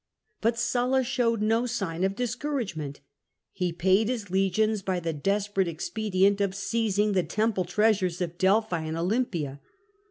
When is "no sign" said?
1.43-2.03